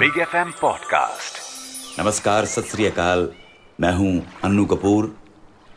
Big 0.00 0.18
F 0.18 0.36
M 0.36 0.50
podcast 0.60 2.00
नमस्कार, 2.00 2.44
सत 2.44 2.80
अकाल। 2.80 3.32
मैं 3.80 3.92
हूँ 3.92 4.26
अन्नू 4.44 4.64
कपूर। 4.64 5.16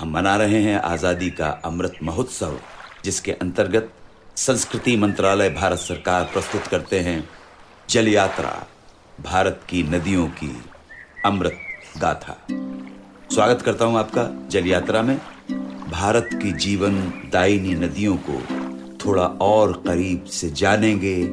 हम 0.02 0.12
मना 0.12 0.36
रहे 0.36 0.62
हैं 0.64 0.82
आज़ादी 0.82 1.30
का 1.30 1.62
अमृत 1.66 1.94
महोत्सव, 2.04 2.60
जिसके 3.04 3.32
अंतर्गत 3.32 3.90
संस्कृति 4.36 4.98
मंत्रालय 4.98 5.50
भारत 5.50 5.80
सरकार 5.80 6.24
प्रस्तुत 6.24 6.68
करते 6.68 7.00
हैं। 7.00 7.30
जल 7.90 8.08
यात्रा, 8.08 8.68
भारत 9.22 9.62
की 9.70 9.84
नदियों 9.84 10.28
की 10.28 10.64
अमृत 11.26 11.60
गाथा। 11.98 12.38
स्वागत 13.36 13.62
करता 13.62 13.86
हूँ 13.86 14.00
आपका 14.00 14.48
जल 14.48 14.68
यात्रा 14.68 15.02
में। 15.02 15.18
भारत 15.92 16.30
की 16.34 16.52
जीवन 16.52 17.14
दायिनी 17.34 17.74
नदियों 17.74 18.18
को 18.30 18.42
थोड़ा 19.06 19.26
और 19.26 19.84
करीब 19.88 20.24
से 20.24 20.50
जानेंगे, 20.50 21.24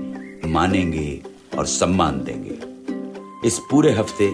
मानेंगे 0.49 1.23
और 1.59 1.67
सम्मान 1.67 2.25
देंगे। 2.25 2.70
इस 3.45 3.59
पूरे 3.59 3.93
हफ़्ते 3.93 4.31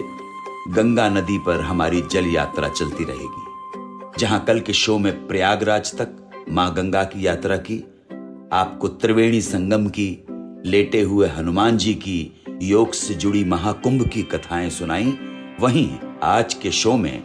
गंगा 0.69 1.09
नदी 1.09 1.37
पर 1.37 1.61
हमारी 1.61 2.01
जल 2.01 2.25
यात्रा 2.25 2.69
चलती 2.69 3.03
रहेगी, 3.03 4.19
जहाँ 4.19 4.43
कल 4.45 4.59
के 4.59 4.73
शो 4.73 4.97
में 4.97 5.27
प्रयागराज 5.27 5.91
तक 5.97 6.45
माँ 6.49 6.73
गंगा 6.73 7.03
की 7.03 7.27
यात्रा 7.27 7.57
की, 7.57 7.77
आपको 8.53 8.87
त्रिवेणी 8.87 9.41
संगम 9.41 9.87
की, 9.87 10.25
लेटे 10.65 11.01
हुए 11.01 11.27
हनुमान 11.27 11.77
जी 11.77 11.93
की, 11.93 12.43
योग 12.61 12.93
से 12.93 13.13
जुड़ी 13.13 13.43
महाकुंभ 13.43 14.07
की 14.07 14.23
कथाएँ 14.23 14.69
सुनाई, 14.69 15.17
वहीं 15.61 15.89
आज 16.23 16.53
के 16.53 16.71
शो 16.71 16.97
में 16.97 17.23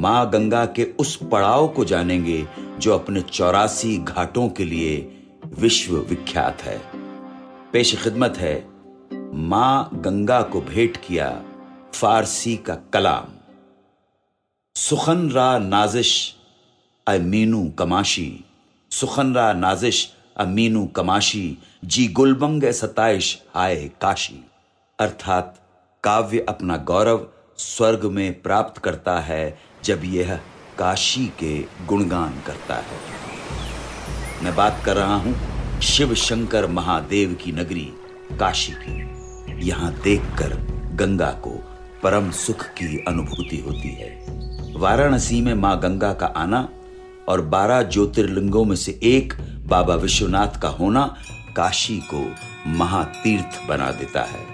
माँ 0.00 0.30
गंगा 0.30 0.64
के 0.66 0.84
उस 0.98 1.18
पड़ाव 1.32 1.68
को 1.68 1.84
जानेंगे 1.84 2.46
जो 2.78 2.94
अपने 2.94 3.20
चौरासी 3.20 3.98
घाटों 3.98 4.48
के 4.48 4.64
लिए 4.64 4.96
विश्व 5.58 5.96
विख्यात 5.96 6.62
है। 6.62 6.80
पेश 7.72 7.94
खिदमत 8.02 8.34
है 8.36 8.75
माँ 9.36 9.90
गंगा 9.94 10.42
को 10.42 10.60
भेंट 10.60 10.96
किया 10.96 11.44
फारसी 11.94 12.56
का 12.56 12.74
कलाम। 12.74 13.24
सुखन 14.76 15.30
रा 15.30 15.58
नाजिश 15.58 16.36
अमीनू 17.08 17.70
कमाशी। 17.70 18.44
सुखन 18.90 19.34
रा 19.34 19.52
नाजिश 19.52 20.14
अमीनू 20.36 20.86
कमाशी, 20.86 21.58
जी 21.84 22.06
गुलबंग 22.08 22.64
सताइश 22.64 23.42
आए 23.54 23.90
काशी। 24.00 24.44
अर्थात 24.98 25.60
काव्य 26.04 26.46
अपना 26.48 26.76
गौरव 26.76 27.26
स्वर्ग 27.58 28.04
में 28.04 28.42
प्राप्त 28.42 28.82
करता 28.82 29.20
है, 29.20 29.58
जब 29.84 30.00
यह 30.04 30.36
काशी 30.78 31.26
के 31.26 31.64
गुणगान 31.86 32.40
करता 32.46 32.74
है। 32.74 33.00
मैं 34.44 34.56
बात 34.56 34.82
कर 34.84 34.96
रहा 34.96 35.16
हूँ 35.16 35.80
शिव 35.80 36.14
शंकर 36.14 36.66
महादेव 36.66 37.34
की 37.34 37.52
नगरी 37.52 37.92
काशी 38.40 38.72
की। 38.72 39.15
यहाँ 39.58 39.92
देखकर 40.04 40.54
गंगा 40.96 41.30
को 41.44 41.50
परम 42.02 42.30
सुख 42.30 42.64
की 42.64 43.04
अनुभूति 43.08 43.56
होती 43.56 43.88
है। 43.88 44.10
वाराणसी 44.76 45.40
में 45.40 45.54
माँ 45.54 45.78
गंगा 45.80 46.12
का 46.12 46.26
आना 46.26 46.68
और 47.28 47.40
बारह 47.40 47.82
ज्योतिर्लिंगों 47.82 48.64
में 48.64 48.76
से 48.76 48.98
एक 49.02 49.32
बाबा 49.66 49.94
विश्वनाथ 49.94 50.60
का 50.60 50.68
होना 50.68 51.16
काशी 51.56 51.98
को 52.14 52.24
महातीर्थ 52.78 53.68
बना 53.68 53.90
देता 53.90 54.22
है। 54.22 54.44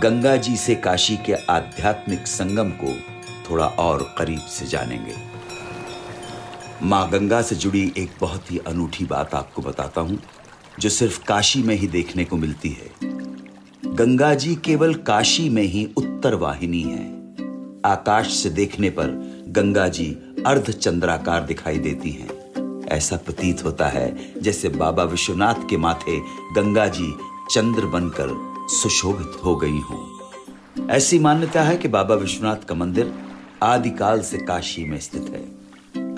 गंगा 0.00 0.36
जी 0.36 0.56
से 0.56 0.74
काशी 0.74 1.16
के 1.16 1.32
आध्यात्मिक 1.32 2.26
संगम 2.26 2.70
को 2.70 2.94
थोड़ा 3.50 3.66
और 3.66 4.14
करीब 4.18 4.40
से 4.40 4.66
जानेंगे। 4.66 5.14
माँ 6.82 7.08
गंगा 7.10 7.42
से 7.42 7.56
जुड़ी 7.56 7.92
एक 7.98 8.10
बहुत 8.20 8.52
ही 8.52 8.58
अनूठी 8.58 9.04
बात 9.04 9.34
आपको 9.34 9.62
बताता 9.62 10.00
हूँ, 10.00 10.18
जो 10.80 10.88
सिर्फ़ 10.88 11.24
काशी 11.24 11.62
में 11.62 11.74
ही 11.74 11.86
देखने 11.86 12.24
को 12.24 12.36
मिलती 12.36 12.68
है। 12.68 13.19
गंगा 14.00 14.34
जी 14.34 14.54
केवल 14.54 14.94
काशी 15.06 15.48
में 15.48 15.62
ही 15.62 15.84
उत्तर 15.96 16.34
वाहिनी 16.34 16.80
है। 16.82 17.02
आकाश 17.84 18.32
से 18.32 18.50
देखने 18.50 18.90
पर 18.90 19.08
गंगा 19.48 19.86
जी 19.88 20.06
अर्ध 20.46 20.70
चंद्राकार 20.70 21.44
दिखाई 21.44 21.78
देती 21.78 22.10
हैं। 22.10 22.86
ऐसा 22.88 23.16
प्रतीत 23.16 23.64
होता 23.64 23.88
है 23.88 24.32
जैसे 24.42 24.68
बाबा 24.68 25.04
विश्वनाथ 25.04 25.68
के 25.70 25.76
माथे 25.76 26.18
गंगा 26.54 26.86
जी 26.88 27.12
चंद्र 27.50 27.86
बनकर 27.86 28.34
सुशोभित 28.72 29.44
हो 29.44 29.56
गई 29.56 29.80
हों। 29.80 30.88
ऐसी 30.88 31.18
मान्यता 31.18 31.62
है 31.62 31.76
कि 31.76 31.88
बाबा 31.88 32.14
विश्वनाथ 32.14 32.66
का 32.68 32.74
मंदिर 32.74 33.12
आदिकाल 33.62 34.20
से 34.20 34.38
काशी 34.38 34.84
में 34.84 34.98
स्थित 35.00 35.30
है। 35.30 35.44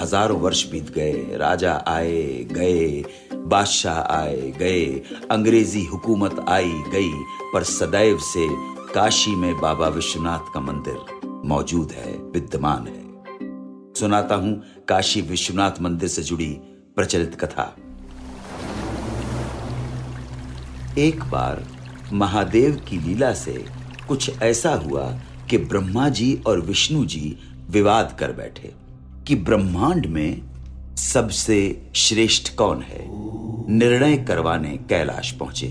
हज़ारों 0.03 0.41
वर्ष 0.41 0.65
बीत 0.71 0.95
गए, 0.95 1.37
राजा 1.37 1.73
आए, 1.89 2.47
गए 2.53 3.05
बादशाह 3.43 3.99
आए 4.13 4.51
गए, 4.59 4.85
अंग्रेज़ी 5.31 5.85
हुकूमत 5.85 6.45
आई 6.49 6.73
गई, 6.93 7.13
पर 7.53 7.63
सदैव 7.63 8.19
से 8.19 8.47
काशी 8.95 9.35
में 9.35 9.61
बाबा 9.61 9.89
विश्वनाथ 9.89 10.53
का 10.55 10.61
मंदिर 10.61 11.21
मौजूद 11.45 11.93
है, 11.93 12.13
विद्यमान 12.33 12.87
है। 12.87 13.01
सुनाता 13.95 14.35
हूँ 14.35 14.63
काशी 14.89 15.21
विश्वनाथ 15.21 15.81
मंदिर 15.81 16.09
से 16.09 16.23
जुड़ी 16.23 16.51
प्रचलित 16.97 17.35
कथा। 17.35 17.75
एक 20.99 21.25
बार 21.25 21.65
महादेव 22.13 22.81
की 22.89 22.99
लीला 22.99 23.33
से 23.35 23.65
कुछ 24.09 24.43
ऐसा 24.43 24.75
हुआ 24.75 25.11
कि 25.51 25.59
ब्रह्मा 25.59 26.09
जी 26.09 26.35
और 26.47 26.61
विष्णु 26.61 27.05
जी 27.05 27.37
विवाद 27.71 28.17
कर 28.21 28.33
बैठे, 28.33 28.73
कि 29.27 29.35
ब्रह्मांड 29.35 30.07
में 30.07 30.52
सबसे 31.13 31.87
श्रेष्ठ 31.95 32.55
कौन 32.55 32.83
है? 32.83 33.07
निर्णय 33.73 34.17
करवाने 34.17 34.69
कैलाश 34.69 35.31
पहुँचे। 35.31 35.67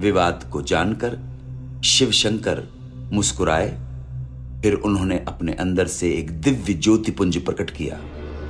विवाद 0.00 0.50
को 0.52 0.62
जानकर 0.62 1.18
शिव 1.84 2.10
शंकर 2.10 2.62
मुस्कुराए। 3.12 3.68
फिर 4.62 4.74
उन्होंने 4.74 5.24
अपने 5.28 5.52
अंदर 5.52 5.86
से 5.86 6.10
एक 6.10 6.30
दिव्य 6.30 6.74
ज्योतिपुंज 6.74 7.44
प्रकट 7.44 7.70
किया। 7.70 8.00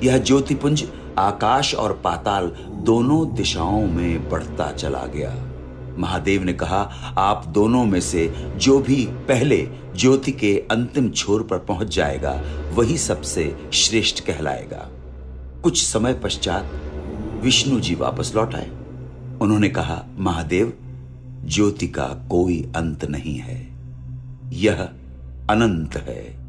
यह 0.03 0.17
ज्योतिपुंज 0.17 0.83
आकाश 1.17 1.75
और 1.75 2.01
पाताल 2.03 2.47
दोनों 2.71 3.35
दिशाओं 3.35 3.87
में 3.87 4.29
बढ़ता 4.29 4.71
चला 4.71 5.05
गया। 5.05 5.35
महादेव 5.97 6.43
ने 6.43 6.53
कहा, 6.53 6.81
आप 7.17 7.45
दोनों 7.47 7.85
में 7.85 8.01
से 8.01 8.33
जो 8.55 8.79
भी 8.79 9.05
पहले 9.05 9.67
ज्योति 9.95 10.31
के 10.31 10.63
अंतिम 10.71 11.09
छोर 11.09 11.43
पर 11.43 11.57
पहुँच 11.57 11.95
जाएगा, 11.95 12.43
वही 12.73 12.97
सबसे 12.97 13.55
श्रेष्ठ 13.73 14.19
कहलाएगा। 14.19 14.89
कुछ 15.63 15.83
समय 15.83 16.13
पश्चात 16.13 16.71
विष्णु 17.43 17.79
जी 17.79 17.95
वापस 17.95 18.33
लौट 18.35 18.55
आए। 18.55 18.69
उन्होंने 19.41 19.69
कहा, 19.69 20.05
महादेव, 20.17 20.73
ज्योति 21.45 21.87
का 21.87 22.03
कोई 22.03 22.71
अंत 22.75 23.05
नहीं 23.05 23.35
है। 23.35 23.69
यह 24.53 24.81
अनंत 25.49 25.95
है। 25.97 26.39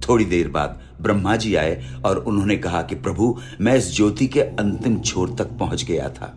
थोड़ी 0.00 0.24
देर 0.24 0.48
बाद 0.48 0.80
ब्रह्मा 1.00 1.36
जी 1.36 1.54
आए 1.54 1.94
और 2.04 2.16
उन्होंने 2.18 2.56
कहा 2.56 2.82
कि, 2.82 2.94
प्रभु, 2.94 3.38
मैं 3.60 3.76
इस 3.76 3.96
ज्योति 3.96 4.26
के 4.26 4.40
अंतिम 4.40 5.00
छोर 5.00 5.34
तक 5.38 5.44
पहुँच 5.44 5.84
गया 5.84 6.08
था, 6.08 6.36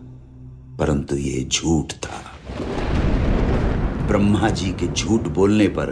परंतु 0.78 1.16
यह 1.16 1.48
झूठ 1.48 1.92
था। 1.92 2.32
ब्रह्मा 4.06 4.50
जी 4.50 4.70
के 4.70 4.92
झूठ 4.92 5.20
बोलने 5.20 5.68
पर 5.68 5.86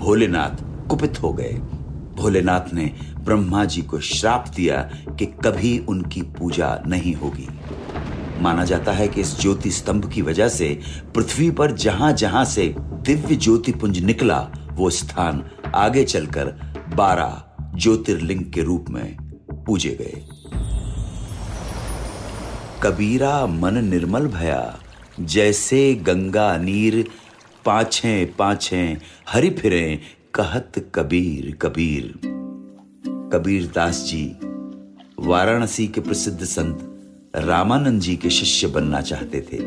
भोलेनाथ 0.00 0.88
कुपित 0.88 1.22
हो 1.22 1.32
गए। 1.32 1.60
भोलेनाथ 2.20 2.72
ने 2.74 2.84
ब्रह्मा 3.18 3.64
जी 3.64 3.82
को 3.82 4.00
श्राप 4.00 4.48
दिया 4.56 4.76
कि 5.18 5.26
कभी 5.44 5.78
उनकी 5.78 6.22
पूजा 6.38 6.82
नहीं 6.86 7.14
होगी। 7.14 7.48
माना 8.40 8.64
जाता 8.64 8.92
है 8.92 9.08
कि 9.08 9.20
इस 9.20 9.40
ज्योति 9.40 9.70
स्तंभ 9.70 10.08
की 10.12 10.22
वजह 10.22 10.48
से 10.48 10.68
पृथ्वी 11.14 11.50
पर 11.50 11.72
जहाँ 11.76 12.12
जहाँ 12.12 12.44
से 12.44 12.74
दिव्य 12.78 13.36
ज्योति 13.36 13.72
पुंज 13.72 13.98
निकला, 13.98 14.38
वो 14.72 14.90
स्थान 14.90 15.44
आगे 15.74 16.04
चलकर 16.04 16.46
बारह 16.96 17.42
ज्योतिर्लिंग 17.76 18.44
के 18.52 18.62
रूप 18.62 18.90
में 18.90 19.16
पूजे 19.66 19.96
गए। 20.00 20.22
कबीरा 22.82 23.46
मन 23.46 23.84
निर्मल 23.84 24.26
भया, 24.26 24.78
जैसे 25.20 25.94
गंगा 25.94 26.56
नीर 26.56 27.04
पाछे 27.64 28.24
पाछे 28.38 28.82
हरि 29.28 29.50
फिरे 29.50 30.00
कहत 30.34 30.72
कबीर 30.94 31.56
कबीर। 31.62 32.04
कबीर 33.32 33.66
दास 33.74 34.02
जी, 34.06 34.24
वाराणसी 35.18 35.86
के 35.88 36.00
प्रसिद्ध 36.00 36.44
संत 36.44 37.34
रामानंद 37.36 38.00
जी 38.00 38.14
के 38.16 38.30
शिष्य 38.30 38.66
बनना 38.66 39.00
चाहते 39.00 39.40
थे। 39.40 39.58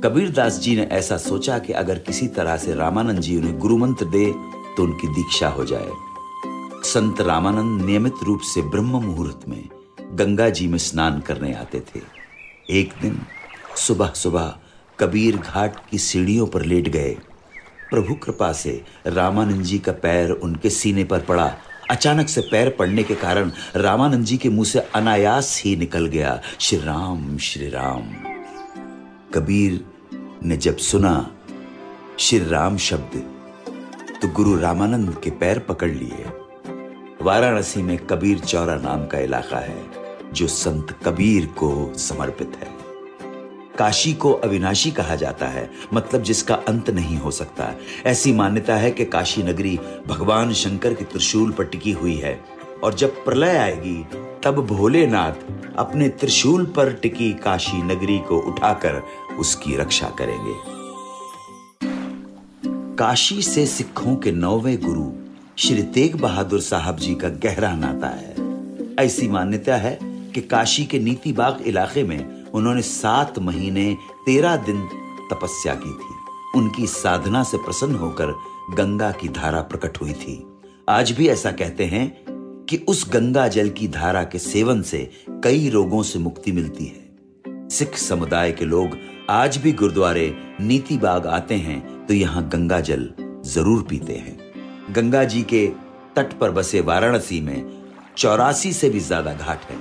कबीर 0.00 0.30
दास 0.30 0.58
जी 0.58 0.74
ने 0.76 0.82
ऐसा 0.82 1.16
सोचा 1.16 1.58
कि 1.58 1.72
अगर 1.72 1.98
किसी 1.98 2.26
तरह 2.28 2.56
से 2.56 2.74
रामानंद 2.74 3.20
जी 3.20 3.36
उन्हें 3.36 3.58
गुरु 3.58 3.76
मंत्र 3.76 4.06
दे 4.06 4.26
तो 4.76 4.82
उनकी 4.82 5.08
दीक्षा 5.08 5.48
हो 5.48 5.64
जाए। 5.64 5.90
संत 6.84 7.20
रामानंद 7.20 7.82
नियमित 7.82 8.24
रूप 8.24 8.40
से 8.44 8.62
ब्रह्म 8.62 9.02
मुहूर्त 9.04 9.48
में 9.48 9.64
गंगा 10.12 10.50
जी 10.50 10.66
में 10.66 10.78
स्नान 10.78 11.20
करने 11.20 11.54
आते 11.54 11.80
थे। 11.80 12.00
एक 12.70 12.92
दिन 13.02 13.20
सुबह 13.76 14.12
सुबह 14.16 14.54
कबीर 14.98 15.36
घाट 15.36 15.88
की 15.90 15.98
सीढ़ियों 15.98 16.46
पर 16.46 16.64
लेट 16.64 16.88
गए। 16.88 17.16
प्रभु 17.90 18.14
कृपा 18.14 18.52
से 18.52 18.82
रामानंद 19.06 19.62
जी 19.62 19.78
का 19.78 19.92
पैर 19.92 20.30
उनके 20.30 20.70
सीने 20.70 21.04
पर 21.04 21.20
पड़ा। 21.20 21.52
अचानक 21.90 22.28
से 22.28 22.40
पैर 22.40 22.68
पड़ने 22.70 23.02
के 23.02 23.14
कारण 23.14 23.50
रामानंद 23.76 24.24
जी 24.24 24.36
के 24.36 24.48
मुँह 24.48 24.64
से 24.64 24.78
अनायास 24.94 25.60
ही 25.64 25.74
निकल 25.76 26.06
गया। 26.06 26.40
श्री 26.60 26.78
राम 26.78 27.36
श्री 27.38 27.68
राम। 27.68 28.10
कबीर 29.34 29.84
ने 30.44 30.56
जब 30.56 30.76
सुना 30.76 31.14
श्री 32.18 32.38
राम 32.38 32.76
शब्द 32.78 33.22
तो 34.22 34.28
गुरु 34.28 34.56
रामानंद 34.58 35.14
के 35.24 35.30
पैर 35.30 35.58
पकड़ 35.58 35.90
लिए। 35.90 36.24
वाराणसी 37.22 37.82
में 37.82 37.96
कबीर 38.06 38.38
चौरा 38.38 38.76
नाम 38.76 39.06
का 39.06 39.18
इलाका 39.18 39.58
है, 39.58 39.78
जो 40.32 40.46
संत 40.46 40.96
कबीर 41.04 41.46
को 41.58 41.92
समर्पित 41.98 42.52
है। 42.60 42.77
काशी 43.78 44.12
को 44.12 44.32
अविनाशी 44.32 44.90
कहा 44.90 45.16
जाता 45.16 45.46
है 45.46 45.70
मतलब 45.94 46.22
जिसका 46.22 46.54
अंत 46.68 46.90
नहीं 46.90 47.16
हो 47.16 47.30
सकता। 47.30 47.72
ऐसी 48.06 48.32
मान्यता 48.32 48.76
है 48.76 48.90
कि 48.90 49.04
काशी 49.04 49.42
नगरी 49.42 49.78
भगवान 50.06 50.52
शंकर 50.52 50.94
की 50.94 51.04
त्रिशूल 51.04 51.52
पर 51.52 51.64
टिकी 51.64 51.92
हुई 51.92 52.16
है, 52.16 52.38
और 52.84 52.94
जब 52.94 53.24
प्रलय 53.24 53.56
आएगी, 53.56 54.04
तब 54.44 54.66
भोलेनाथ 54.66 55.32
अपने 55.78 56.08
त्रिशूल 56.08 56.64
पर 56.66 56.92
टिकी 56.92 57.32
काशी 57.32 57.82
नगरी 57.82 58.18
को 58.18 58.38
उठाकर 58.38 59.02
उसकी 59.38 59.76
रक्षा 59.76 60.08
करेंगे। 60.08 60.54
काशी 62.96 63.42
से 63.42 63.66
सिखों 63.66 64.16
के 64.16 64.32
नौवे 64.32 64.76
गुरु 64.76 65.10
श्री 65.58 65.82
तेग 65.82 66.16
बहादुर 66.16 66.60
साहब 66.60 66.96
जी 66.96 67.14
का 67.14 67.28
गहरा 67.28 67.72
नाता 67.74 68.08
है। 68.08 68.34
ऐसी 69.06 69.28
मान्यता 69.28 69.76
है 69.76 69.98
कि 70.02 70.40
काशी 70.40 70.84
के 70.84 70.98
नीति 70.98 71.32
बाग 71.32 71.62
इलाके 71.66 72.02
में 72.02 72.37
उन्होंने 72.50 72.82
सात 72.82 73.38
महीने, 73.38 73.94
तेरह 74.26 74.56
दिन 74.58 74.86
तपस्या 75.30 75.74
की 75.76 75.92
थी। 75.92 76.14
उनकी 76.56 76.86
साधना 76.86 77.42
से 77.42 77.56
प्रसन्न 77.58 77.94
होकर 77.96 78.34
गंगा 78.72 79.10
की 79.12 79.28
धारा 79.30 79.60
प्रकट 79.62 80.00
हुई 80.00 80.12
थी। 80.14 80.42
आज 80.88 81.10
भी 81.12 81.28
ऐसा 81.28 81.50
कहते 81.52 81.84
हैं 81.86 82.06
कि 82.68 82.76
उस 82.88 83.04
गंगा 83.12 83.46
जल 83.48 83.68
की 83.70 83.88
धारा 83.88 84.22
के 84.24 84.38
सेवन 84.38 84.82
से 84.82 84.98
कई 85.44 85.68
रोगों 85.68 86.02
से 86.02 86.18
मुक्ति 86.18 86.52
मिलती 86.52 86.86
है। 86.86 87.68
सिख 87.68 87.96
समुदाय 87.98 88.52
के 88.52 88.64
लोग 88.64 88.96
आज 89.30 89.56
भी 89.56 89.72
गुरुद्वारे 89.72 90.32
नीति 90.60 90.96
बाग 90.98 91.26
आते 91.28 91.54
हैं 91.56 92.06
तो 92.06 92.14
यहाँ 92.14 92.48
गंगा 92.48 92.80
जल 92.80 93.08
ज़रूर 93.46 93.82
पीते 93.82 94.14
हैं। 94.14 94.92
गंगा 94.94 95.24
जी 95.24 95.42
के 95.44 95.66
तट 96.16 96.32
पर 96.38 96.50
बसे 96.50 96.80
वाराणसी 96.80 97.40
में 97.40 97.64
चौरासी 98.16 98.72
से 98.72 98.88
भी 98.90 99.00
ज़्यादा 99.00 99.32
घाट 99.32 99.70
हैं। 99.70 99.78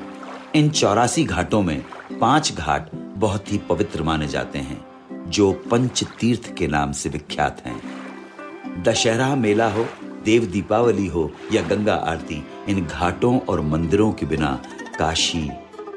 इन 0.55 0.69
चौरासी 0.69 1.23
घाटों 1.23 1.61
में 1.61 1.85
पाँच 2.21 2.53
घाट 2.53 2.89
बहुत 2.95 3.51
ही 3.51 3.57
पवित्र 3.57 4.03
माने 4.03 4.27
जाते 4.27 4.59
हैं, 4.59 4.85
जो 5.29 5.51
पंच 5.51 6.03
तीर्थ 6.03 6.55
के 6.55 6.67
नाम 6.67 6.91
से 6.91 7.09
विख्यात 7.09 7.61
हैं। 7.65 8.83
दशहरा 8.83 9.35
मेला 9.35 9.69
हो, 9.71 9.85
देव 10.25 10.45
दीपावली 10.45 11.07
हो 11.07 11.31
या 11.51 11.61
गंगा 11.61 11.95
आरती, 11.95 12.43
इन 12.69 12.85
घाटों 12.85 13.39
और 13.39 13.61
मंदिरों 13.61 14.11
के 14.11 14.25
बिना 14.25 14.61
काशी 14.99 15.49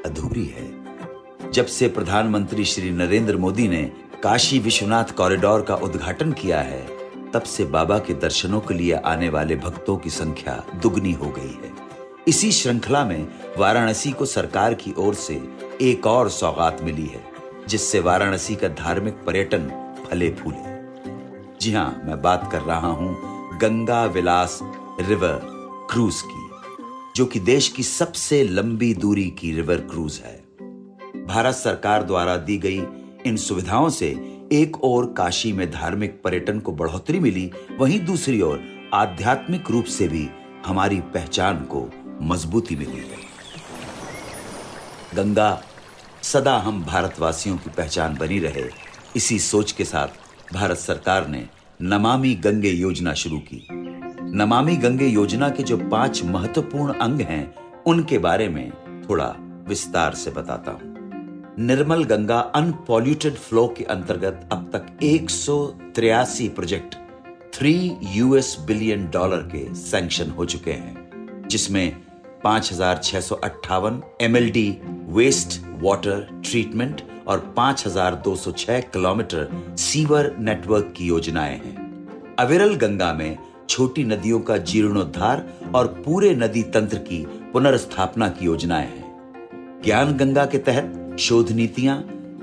अधूरी 0.05 0.45
है। 0.45 0.71
जब 1.51 1.65
से 1.65 1.87
प्रधानमंत्री 1.87 2.65
श्री 2.65 2.91
नरेंद्र 2.91 3.37
मोदी 3.37 3.67
ने 3.67 3.91
काशी 4.23 4.59
विश्वनाथ 4.59 5.05
कॉरिडोर 5.17 5.61
का 5.61 5.75
उद्घाटन 5.75 6.31
किया 6.31 6.61
है, 6.61 6.87
तब 7.33 7.41
से 7.41 7.65
बाबा 7.65 7.99
के 7.99 8.13
दर्शनों 8.13 8.59
के 8.59 8.73
लिए 8.73 8.93
आने 8.93 9.29
वाले 9.29 9.55
भक्तों 9.55 9.97
की 9.97 10.09
संख्या 10.09 10.63
दुगनी 10.81 11.11
हो 11.11 11.29
गई 11.29 11.59
है। 11.63 11.80
इसी 12.27 12.51
श्रृंखला 12.51 13.03
में 13.05 13.27
वाराणसी 13.57 14.11
को 14.11 14.25
सरकार 14.25 14.73
की 14.73 14.93
ओर 14.97 15.13
से 15.13 15.41
एक 15.81 16.05
और 16.07 16.29
सौगात 16.29 16.81
मिली 16.81 17.05
है, 17.05 17.21
जिससे 17.67 17.99
वाराणसी 17.99 18.55
का 18.55 18.67
धार्मिक 18.67 19.13
पर्यटन 19.25 19.67
फले 20.05 20.29
फूले। 20.31 21.59
जी 21.61 21.71
हाँ 21.73 22.01
मैं 22.05 22.21
बात 22.21 22.47
कर 22.51 22.61
रहा 22.61 22.87
हूँ 22.87 23.57
गंगा 23.59 24.03
विलास 24.05 24.59
रिवर 25.01 25.39
क्रूज 25.91 26.21
की, 26.21 26.47
जो 27.15 27.25
कि 27.25 27.39
देश 27.39 27.67
की 27.67 27.83
सबसे 27.83 28.43
लंबी 28.43 28.93
दूरी 28.93 29.29
की 29.29 29.51
रिवर 29.51 29.77
क्रूज 29.81 30.21
है। 30.25 30.35
भारत 31.25 31.55
सरकार 31.55 32.03
द्वारा 32.03 32.35
दी 32.37 32.57
गई 32.57 32.81
इन 33.25 33.37
सुविधाओं 33.37 33.89
से 33.89 34.09
एक 34.51 34.77
ओर 34.83 35.05
काशी 35.17 35.53
में 35.53 35.69
धार्मिक 35.71 36.21
पर्यटन 36.23 36.59
को 36.59 36.71
बढ़ोतरी 36.71 37.19
मिली, 37.19 37.51
वहीं 37.79 37.99
दूसरी 38.05 38.41
ओर 38.41 38.61
आध्यात्मिक 38.93 39.71
रूप 39.71 39.85
से 39.85 40.07
भी 40.07 40.29
हमारी 40.65 40.99
पहचान 41.13 41.57
को 41.63 41.89
मजबूती 42.21 42.75
मिली 42.75 42.97
है 42.97 43.29
गंगा, 45.15 45.61
सदा 46.23 46.55
हम 46.57 46.83
भारतवासियों 46.83 47.57
की 47.57 47.69
पहचान 47.69 48.17
बनी 48.17 48.39
रहे, 48.39 48.63
इसी 49.15 49.39
सोच 49.39 49.71
के 49.71 49.85
साथ 49.85 50.53
भारत 50.53 50.77
सरकार 50.77 51.27
ने 51.27 51.45
नमामि 51.81 52.33
गंगे 52.35 52.69
योजना 52.69 53.13
शुरू 53.13 53.37
की। 53.39 53.67
नमामि 54.35 54.75
गंगे 54.75 55.07
योजना 55.07 55.49
के 55.49 55.63
जो 55.63 55.77
पाँच 55.77 56.23
महत्वपूर्ण 56.23 56.93
अंग 56.93 57.21
हैं, 57.21 57.53
उनके 57.83 58.17
बारे 58.17 58.47
में 58.49 58.71
थोड़ा 59.09 59.35
विस्तार 59.67 60.13
से 60.13 60.31
बताता 60.31 60.71
हूँ। 60.71 60.89
निर्मल 61.59 62.03
गंगा 62.03 62.39
अनपॉल्यूटेड 62.55 63.35
फ्लो 63.35 63.67
के 63.67 63.83
अंतर्गत 63.83 64.49
अब 64.51 64.69
तक 64.73 65.03
एक 65.03 65.29
project 66.55 66.95
three 67.53 67.73
US 68.03 68.55
billion 68.67 69.09
dollar 69.09 69.41
के 69.55 69.73
सैंक्शन 69.75 70.29
हो 70.29 70.45
चुके 70.45 70.71
हैं, 70.71 71.47
जिसमें 71.47 71.97
पाँच 72.43 72.71
हज़ार 72.71 72.99
छह 73.03 73.19
सौ 73.19 73.35
अट्ठावन 73.35 74.01
एमएलडी 74.21 74.69
वेस्ट 75.09 75.59
वाटर 75.81 76.27
ट्रीटमेंट 76.45 77.01
और 77.27 77.53
5,206 77.57 78.79
किलोमीटर 78.93 79.75
सीवर 79.77 80.35
नेटवर्क 80.39 80.93
की 80.97 81.07
योजनाएँ 81.07 81.55
हैं। 81.55 82.35
अविरल 82.39 82.73
गंगा 82.75 83.13
में 83.13 83.37
छोटी 83.69 84.03
नदियों 84.03 84.39
का 84.39 84.57
जीर्णोद्धार 84.57 85.45
और 85.75 85.87
पूरे 86.05 86.33
नदी 86.35 86.63
तंत्र 86.73 86.97
की 86.99 87.25
पुनर्स्थापना 87.53 88.29
की 88.29 88.45
योजनाएँ 88.45 88.87
हैं। 88.87 89.81
ज्ञान 89.83 90.17
गंगा 90.17 90.45
के 90.45 90.57
तहत 90.57 91.17
शोध 91.19 91.51
नीतियाँ 91.51 91.97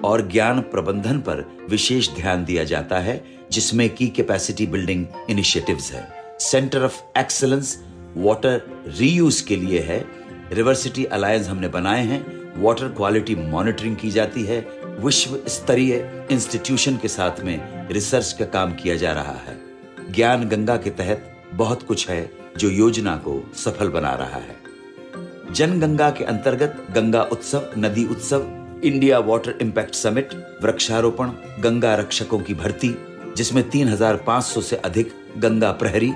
और 0.04 0.28
ज्ञान 0.28 0.60
प्रबंधन 0.60 1.18
पर 1.18 1.44
विशेष 1.70 2.08
ध्यान 2.14 2.44
दिया 2.44 2.64
जाता 2.64 2.98
है 2.98 3.22
जिसमें 3.52 3.88
की 3.94 4.08
कैपेसिटी 4.08 4.66
बिल्डिंग 4.66 5.06
इनिशिएटिव्स 5.30 5.92
है। 5.92 6.06
Centre 6.40 6.84
of 6.84 7.00
excellence 7.18 7.76
water 8.16 8.82
reuse 8.99 9.40
के 9.40 9.56
लिए 9.56 9.81
है। 9.81 10.05
रिवर्सिटी 10.52 11.05
अलायंस 11.05 11.49
हमने 11.49 11.69
बनाए 11.69 12.05
हैं। 12.05 12.52
वाटर 12.62 12.88
क्वालिटी 12.88 13.34
मॉनिटरिंग 13.34 13.96
की 13.96 14.10
जाती 14.10 14.43
है। 14.43 14.60
विश्व 14.84 15.40
स्तरीय 15.49 16.26
इंस्टीट्यूशन 16.31 16.96
के 16.96 17.08
साथ 17.08 17.40
में 17.40 17.88
रिसर्च 17.88 18.32
का 18.32 18.44
काम 18.44 18.75
किया 18.75 18.96
जा 18.96 19.12
रहा 19.12 19.32
है। 19.32 19.58
ज्ञान 20.10 20.49
गंगा 20.49 20.76
के 20.76 20.90
तहत 20.90 21.37
बहुत 21.55 21.82
कुछ 21.82 22.08
है 22.10 22.31
जो 22.58 22.70
योजना 22.70 23.16
को 23.16 23.52
सफल 23.56 23.88
बना 23.88 24.14
रहा 24.14 24.38
है। 24.38 24.56
जन 25.52 25.81
गंगा 25.81 26.10
के 26.10 26.25
अंतर्गत 26.25 26.87
गंगा 26.90 27.22
उत्सव 27.22 27.70
नदी 27.78 28.05
उत्सव 28.05 28.55
इंडिया 28.84 29.19
वाटर 29.19 29.58
इम्पैक्ट 29.60 29.94
समिट 29.94 30.58
वृक्षारोपण 30.62 31.26
गंगा 31.60 31.94
रक्षकों 31.94 32.38
की 32.38 32.55
भर्ती 32.55 32.94
जिसमें 33.37 33.70
3,500 33.70 34.60
से 34.60 34.76
अधिक 34.76 35.12
गंगा 35.38 35.72
प्रहरी 35.72 36.12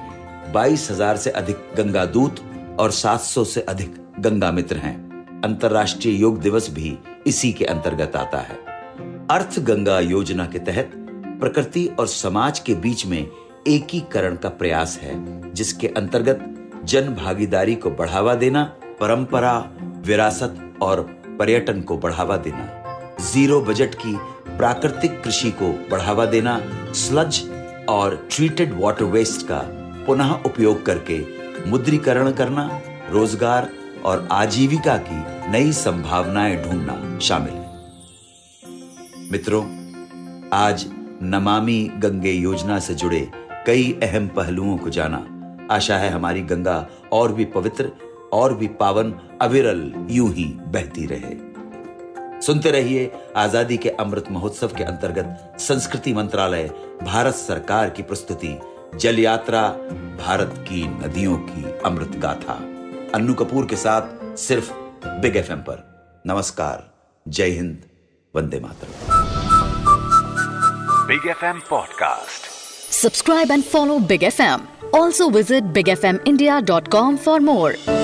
22,000 0.53 1.17
से 1.17 1.31
अधिक 1.31 1.57
गंगा 1.77 2.05
दूत 2.05 2.41
और 2.81 2.93
700 2.93 3.45
से 3.45 3.61
अधिक 3.61 3.95
गंगा 4.21 4.53
मित्र 4.53 4.77
हैं। 4.77 5.41
अंतर्राष्ट्रीय 5.45 6.21
योग 6.21 6.41
दिवस 6.41 6.71
भी 6.71 6.99
इसी 7.27 7.53
के 7.53 7.65
अंतर्गत 7.65 8.17
आता 8.17 8.39
है। 8.39 8.57
अर्थ 9.31 9.59
गंगा 9.61 10.01
योजना 10.01 10.47
के 10.47 10.59
तहत 10.59 10.91
प्रकृति 11.41 11.87
और 12.01 12.07
समाज 12.07 12.59
के 12.59 12.75
बीच 12.75 13.07
में 13.07 13.27
एकीकरण 13.69 14.37
का 14.37 14.49
प्रयास 14.49 14.99
है 15.03 15.53
जिसके 15.53 15.89
अंतर्गत 15.89 16.45
जन 16.85 17.09
भागीदारी 17.15 17.75
को 17.75 17.91
बढ़ावा 17.91 18.35
देना 18.35 18.63
परंपरा 19.01 19.71
विरासत 20.07 20.79
और 20.83 21.01
पर्यटन 21.39 21.81
को 21.81 21.97
बढ़ावा 21.99 22.37
देना 22.37 22.69
ज़ीरो 23.33 23.61
बजट 23.61 23.95
की 23.95 24.17
प्राकृतिक 24.57 25.23
कृषि 25.23 25.51
को 25.51 25.73
बढ़ावा 25.91 26.27
देना 26.27 26.61
स्लज 26.95 27.43
और 27.89 28.29
ट्रीटेड 28.31 28.81
वाटर 28.81 29.05
वेस्ट 29.05 29.47
का 29.47 29.61
पुनः 30.07 30.33
उपयोग 30.47 30.85
करके 30.87 31.19
मुद्रीकरण 31.71 32.31
करना, 32.33 32.81
रोज़गार 33.11 33.69
और 34.05 34.29
आजीविका 34.33 34.97
की 35.09 35.51
नई 35.51 35.73
संभावनाएँ 35.73 36.57
ढूंढना 36.63 37.19
शामिल 37.19 37.53
है। 37.53 37.71
मित्रों, 39.31 39.65
आज 40.53 40.87
नमामि 41.23 41.91
गंगे 41.97 42.33
योजना 42.33 42.79
से 42.79 42.95
जुड़े 42.95 43.31
कई 43.67 43.93
अहम 44.03 44.27
पहलुओं 44.29 44.77
को 44.77 44.91
जाना। 44.91 45.27
आशा 45.71 45.97
है 45.99 46.11
हमारी 46.11 46.43
गंगा 46.43 46.87
और 47.13 47.33
भी 47.33 47.45
पवित्र 47.45 47.91
और 48.33 48.55
भी 48.55 48.69
पावन 48.81 49.15
अविरल 49.43 49.93
यूँ 50.11 50.33
ही 50.33 50.45
बहती 50.45 51.07
रहे। 51.07 51.35
सुनते 52.41 52.71
रहिए 52.71 53.11
आज़ादी 53.37 53.77
के 53.77 53.89
अमृत 53.91 54.31
महोत्सव 54.31 54.71
के 54.77 54.85
अंतर्गत 54.85 55.57
संस्कृति 55.61 56.13
मंत्रालय, 56.15 56.71
भारत 57.03 57.35
सरकार 57.35 57.91
की 57.91 58.03
प्रस्तुति 58.03 58.57
जल 58.97 59.19
यात्रा 59.19 59.69
भारत 60.27 60.55
की 60.59 60.87
नदियों 60.87 61.37
की 61.37 61.65
अमृत 61.85 62.13
गाथा। 62.17 62.53
अन्नू 63.15 63.35
कपूर 63.35 63.67
के 63.67 63.77
साथ 63.77 64.37
सिर्फ़ 64.37 64.73
बिग 65.07 65.37
एफएम 65.37 65.59
पर। 65.59 66.05
नमस्कार 66.27 66.95
जय 67.29 67.47
हिंद 67.47 67.83
वंदे 68.37 68.61
मातरम। 68.61 68.93
Big 71.07 71.29
F 71.31 71.45
M 71.45 71.61
podcast 71.71 72.51
visit 75.31 75.63
big 75.63 75.89
F 75.89 76.07
M 76.07 76.19
India 76.27 76.61
dot 76.61 76.89
com 76.89 77.17
for 77.17 77.41
more 77.41 77.73
more. 77.73 78.02